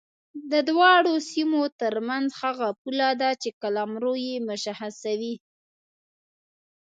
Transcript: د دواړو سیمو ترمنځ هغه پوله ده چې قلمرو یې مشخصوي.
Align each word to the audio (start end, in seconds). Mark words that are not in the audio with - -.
د 0.51 0.53
دواړو 0.69 1.13
سیمو 1.31 1.61
ترمنځ 1.81 2.27
هغه 2.43 2.67
پوله 2.81 3.09
ده 3.21 3.29
چې 3.41 3.49
قلمرو 3.61 4.13
یې 4.27 4.35
مشخصوي. 4.49 5.35